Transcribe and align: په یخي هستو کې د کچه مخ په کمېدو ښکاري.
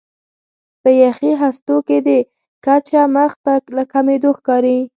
په 0.81 0.89
یخي 1.03 1.31
هستو 1.43 1.75
کې 1.87 1.97
د 2.07 2.09
کچه 2.65 3.01
مخ 3.15 3.31
په 3.43 3.53
کمېدو 3.93 4.31
ښکاري. 4.37 4.79